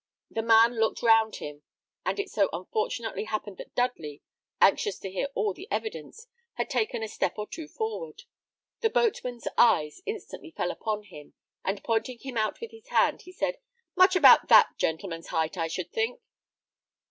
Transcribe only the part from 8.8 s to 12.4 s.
boatman's eyes instantly fell upon him, and pointing him